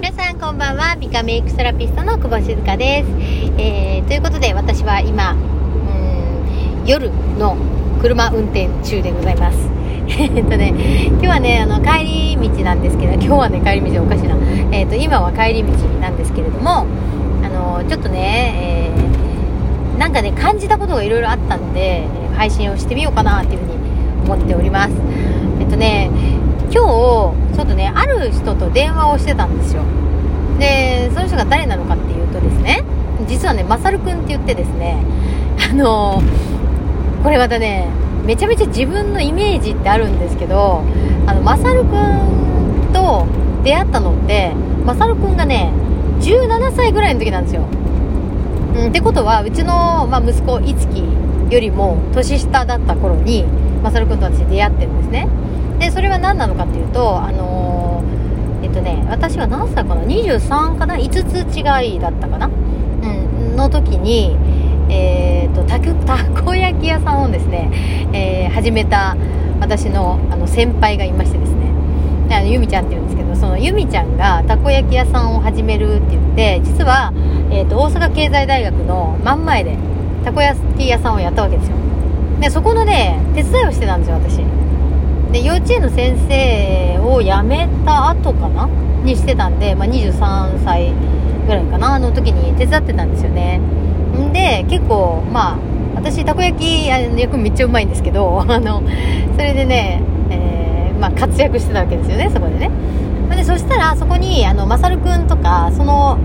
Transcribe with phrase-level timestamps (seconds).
[0.00, 0.94] 皆さんこんばんは。
[0.94, 3.08] ビカメイクセラピストの久保静香です、
[3.60, 7.56] えー、ということで私は今うん夜の
[8.00, 9.58] 車運転中でございます。
[10.08, 10.72] えっとね
[11.08, 14.36] 今日はねあの帰り道なんですけど今日はね帰り道おかしいな。
[14.70, 16.86] えっ、と今は帰り道なんですけれども
[17.44, 22.06] あのちょっとね、えーなんかね感じたことがいろいろあったんで
[22.36, 23.72] 配信をしてみようかなっていうふうに
[24.24, 24.92] 思っております。
[25.60, 26.08] えっとね
[26.70, 26.84] 今
[27.34, 29.82] 日ちょっとねある人と電話をしてたんですよ。
[30.60, 32.84] でその人が誰なのかっていうとですね
[33.26, 35.02] 実はねまさるくんって言ってですね
[35.68, 36.22] あの
[37.24, 37.88] これまたね
[38.24, 40.82] めちゃめちゃ自分のイメージってあるんですけど
[41.26, 43.26] あのまさるくんと
[43.64, 44.52] 出会ったのって
[44.86, 45.72] まさるくんがね
[46.20, 47.62] 17歳ぐらいの時なんですよ。
[48.76, 51.02] うん、ってことはうちの、まあ、息子いつき
[51.52, 53.44] よりも年下だった頃に
[53.82, 55.26] まさるくんと私出会ってるんですね。
[55.78, 62.46] でそれは何なのかっていうとあのーえっとね私は何歳かな？23かな？5つ違いだったかな？
[62.46, 64.36] うんの時に
[64.90, 67.70] えー、とたたこ焼き屋さんをですね、
[68.12, 69.16] えー始めた
[69.60, 71.70] 私のあの先輩がいましてですね。
[72.30, 77.12] あのゆみちゃんって言うんですけどそのゆみちゃんがたこ焼き屋さんを始めるって言って実は、
[77.50, 79.76] えー、と大阪経済大学の真ん前で
[80.24, 81.76] たこ焼き屋さんをやったわけですよ。
[82.40, 84.40] でそこのね手伝いをしてたんですよ私。
[85.32, 88.68] で幼稚園の先生を辞めた後かな？
[89.04, 90.92] にしてたんで、まあ、23歳
[91.46, 93.60] ぐらいかなの時に手伝ってたんですよね。
[94.32, 95.58] で結構まあ
[95.94, 98.82] 私たこ焼きあの焼くめっちゃうまいんですけど あの
[99.36, 102.70] それでね、えーまあ、活躍してたわけですよねそこでね。
[103.30, 106.18] でそしたらそこにあのまさるくんとかその、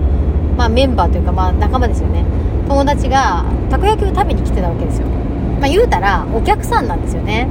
[0.56, 2.24] まあ、メンバーというか、まあ、仲間ですよね。
[2.68, 5.06] 友達がたこ焼きを食べに来てたわけですよ、
[5.60, 7.46] まあ、言うたらお客さんなんですよね。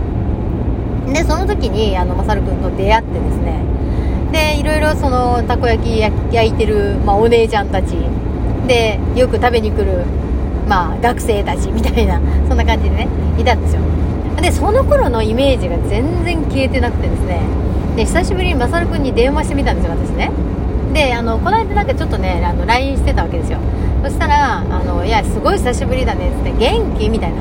[1.12, 3.60] でその時にあのまさるくんと出会ってですね。
[4.32, 7.96] でいろいろそのたこ焼き焼いてる、まあ、お姉ちゃんたち。
[8.68, 10.06] でよく食べに来る、
[10.70, 13.82] まあ、学生たちみたいな そんな感じでねいたんですよ。
[14.42, 17.40] でその頃のイメージが全然消えてなくてですね。
[17.96, 20.32] で久しぶりにまさるくんに電話してみたんですよ私ね。
[20.94, 23.58] であのこの間なんかちょっとねあの LINE してたわけですよ。
[24.04, 27.38] そしたらあの「いやすごい久しぶりだね」っつって「元気?」みたいな。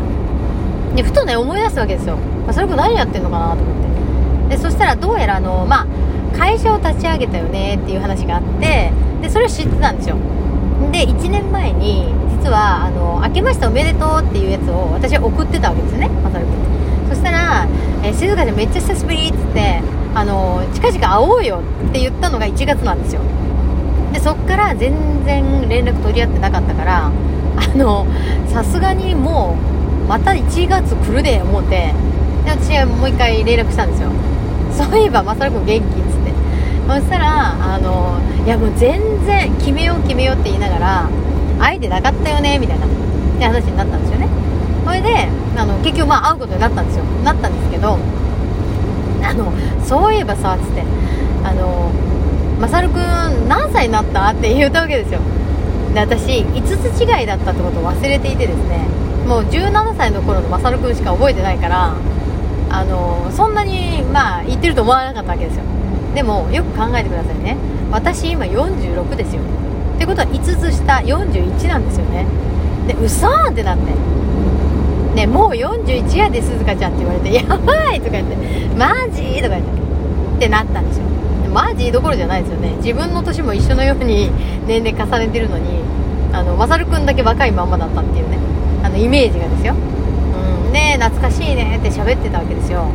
[0.95, 2.17] でふとね思い出すわけですよ。
[2.47, 4.57] まさるくん何やってんのかなと思って。
[4.57, 5.87] でそしたらどうやらあのまあ
[6.37, 8.93] 会社を立ち上げたよねっていう話があって
[9.23, 10.17] でそれを知ってたんですよ。
[10.91, 17.67] で1年前に実はあの「明けましておめでとう」っていうやつを私は送ってたわけですよねまさるくんそしたら
[18.03, 19.81] 「えー静香ちゃんめっちゃ久しぶり」っつって
[20.15, 23.21] あの近々会おうよって言ったのが1月なんですよ。
[24.13, 24.93] でそっから全
[25.25, 27.11] 然連絡取り合ってなかったから
[27.57, 28.07] あの
[28.49, 29.57] さすがにも
[30.05, 31.95] うまた1月来るで思って
[32.45, 34.11] で私はもう一回連絡したんですよ。
[34.73, 36.33] そういえばまさるくん元気っつって。
[36.89, 41.09] そしたらあのいやもう全然決めよう決めようって言いながら
[41.59, 42.89] 会えてなかったよねみたいなっ
[43.39, 44.29] て話になったんですよね。
[44.85, 47.05] それであの結局まあ会うことになったんですよ。
[47.25, 47.99] なったんですけど
[49.23, 49.53] あの
[49.85, 50.83] そういえばさっつって
[51.45, 51.91] あの
[52.61, 55.21] まさるくん何歳になったって言ったわけですよ。
[55.95, 58.87] で私5つ違いだったってことを忘れていてですね
[59.29, 61.95] もう17歳の頃のまさるくんしか覚えてないから
[62.73, 65.65] あのそんなにまあ言ってると思わなかったわけですよ。
[66.15, 67.57] でもよく考えてくださいね。
[67.91, 69.43] 私今46ですよ。
[69.95, 72.27] ってことは5つ下41なんですよね。
[72.89, 73.93] でうそーってなって。
[75.15, 78.37] ね、もう41やで鈴鹿ちゃんって言われて「やばい!」とか言って
[78.79, 79.83] 「マジ?」とか言って。
[80.43, 81.05] ってなったんですよ。
[81.55, 82.75] マジどころじゃないですよね。
[82.83, 84.31] 自分の年も一緒のように
[84.67, 85.65] 年齢重ねてるのに
[86.33, 88.39] あのまさるくんだけ若いまんまだったっていうね。
[88.83, 89.75] あのイメージがですよ、
[90.73, 92.87] ね懐かしいねって喋ってたわけですよ。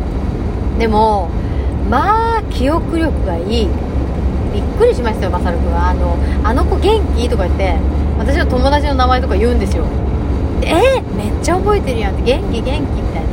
[0.80, 1.30] でも
[1.90, 3.70] まあ記憶力がいい。
[4.54, 5.90] びっくりしましたよまさるくんは。
[5.90, 7.76] あの「あの子元気?」とか言って
[8.18, 9.84] 私の友達の名前とか言うんですよ。
[10.64, 12.24] えー、めっちゃ覚えてるやんって。
[12.24, 12.78] 元気元気み
[13.14, 13.30] たいな。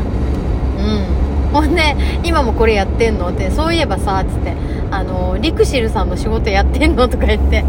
[0.85, 1.63] うん。
[1.63, 3.29] ほんで今もこれやってんの？
[3.29, 4.53] ってそういえばさっつって
[4.91, 7.09] あのリクシルさんの仕事やってんの？
[7.09, 7.65] とか言って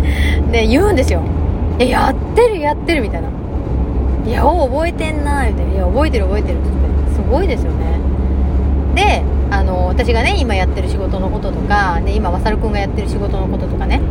[0.51, 1.21] で言うんですよ。
[1.79, 3.29] えやってるやってるみたいな。
[4.25, 6.85] いやお覚えてんな言うていや覚えてる覚えてるって言って。
[7.15, 7.99] すごいですよね。
[8.93, 14.01] であの私がね今やってる仕事のこととかで今まさるくんがやってる仕事のこととかね。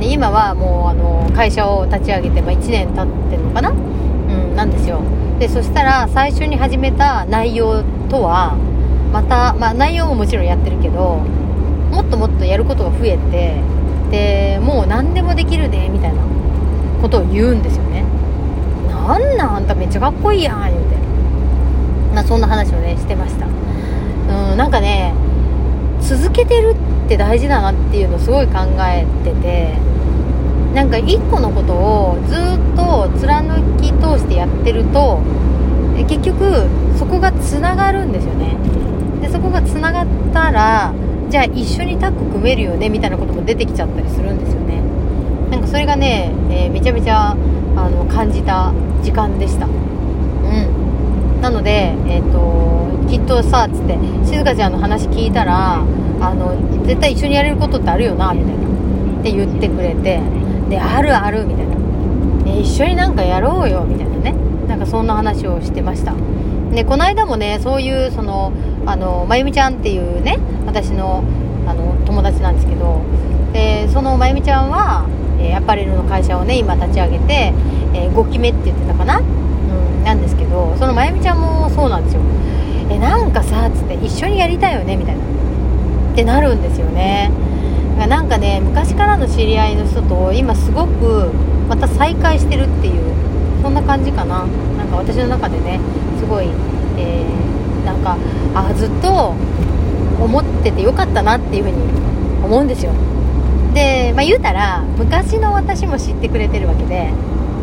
[0.00, 3.70] で今はもうあの会社を立ち上げて、まあ、1年経ってるのかな。
[3.70, 5.00] うん、なんですよ。
[5.38, 8.56] でそしたら最初に始めた内容とは
[9.12, 11.20] また、まあ、内容ももちろんやってるけど
[11.90, 13.60] もっともっとやることが増えて
[14.10, 16.22] でもう何でもできるでみたいな
[17.02, 18.04] ことを言うんですよね。
[19.06, 19.56] なんなん？
[19.56, 20.96] あんためっちゃかっこいいやん言うて、
[22.14, 23.46] まあ、そんな話をねしてました。
[23.46, 25.14] うんなんかね
[26.00, 26.74] 続けてる
[27.06, 29.74] って大事だなっていうのをすごい考えてて
[30.74, 32.38] なんか一個のことをずっ
[32.76, 35.20] と貫き通してやってると
[36.08, 36.66] 結局
[36.98, 38.56] そこがつながるんですよね。
[39.22, 40.92] でそこがつながったら
[41.30, 44.82] じゃあ一緒にタッグ組めるよねみたいなことも出てきちゃったりするんですよね。
[45.50, 47.36] なんかそれがね、えー、めちゃめちゃ
[47.76, 49.66] あの感じた時間でした。
[49.66, 51.40] うん。
[51.40, 55.84] なのでえっ、ー、ときっとさつって静香ちゃんの話聞いたら
[56.20, 56.56] あの
[56.86, 58.66] 絶対一緒にやれることってあるよなみたいな。
[59.20, 60.20] って言ってくれて
[60.68, 61.74] であるあるみたいな、
[62.46, 64.34] え一緒になんかやろうよみたいなね。
[64.68, 66.14] なんかそんな話をしてました。
[66.72, 68.52] でこの間もねそういうその
[68.84, 71.24] あのまゆみちゃんっていうね私の
[71.66, 73.00] あの友達なんですけど
[73.52, 75.06] でそのまゆみちゃんは、
[75.40, 77.52] え、アパレルの会社をね今立ち上げて、
[77.94, 82.22] え、5期目って言ってたかな、うん、なんですけどそのまゆみちゃんもそうなんですよ。
[82.88, 85.22] えなんかさっつって一緒にやりたいよねみたいな。
[86.12, 87.30] ってなるんですよね。
[88.08, 91.30] なんかね昔からの知り合いの人と今すごく
[91.68, 93.02] また再会してるっていう
[93.62, 94.46] そんな感じかな。
[94.78, 95.80] なんか私の中でね
[96.18, 96.46] すごい、
[96.96, 98.16] えー、なんか
[98.54, 99.34] あずっと
[100.22, 101.76] 思っててよかったなっていうふうに
[102.44, 102.92] 思うんですよ。
[103.76, 107.12] で、まあ、言うたら昔の私も知ってくれてるわけで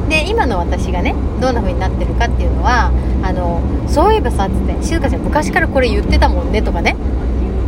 [0.10, 2.92] で今の私がねどんな風になってるかっていうのは
[3.24, 6.95] あのそういえばさっつって静香ちゃん昔からこれ言ってたもんねとかね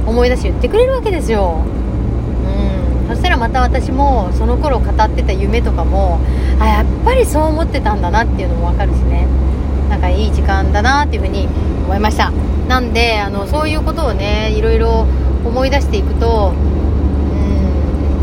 [0.05, 1.63] 思い出し言ってくれるわけですよ。
[1.65, 3.07] うん。
[3.07, 6.19] そしたらまた私もその頃語ってた夢とかも
[6.59, 9.25] あやっぱりそう思ってたんだなっていうのも分かるしね。
[9.89, 11.47] なんかいい時間だなっていうふうに
[11.85, 12.31] 思いました。
[12.67, 15.07] なんであのそういうことをねいろいろ
[15.43, 16.53] 思い出していくと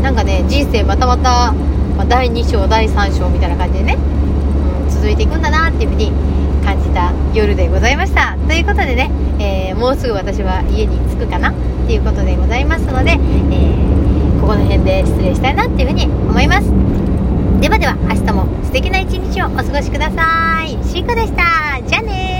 [0.03, 1.53] なんかね人生またまた、
[1.97, 6.11] ま、第2章第3章みたいな感じでね、うん、続いていくんだなっていうふうに
[6.63, 8.37] 感じた夜でございました。
[8.47, 9.09] ということでね、
[9.39, 11.51] えー、もうすぐ私は家に着くかな？
[11.51, 11.53] っ
[11.87, 13.93] ていうことでございますので、えー
[14.43, 16.67] ここの辺で失礼したいなっていうふうに思います。
[17.61, 20.71] ではでは明日も素敵な一日をお過ごしください。
[20.83, 21.79] シーコでした。
[21.87, 22.32] じゃあね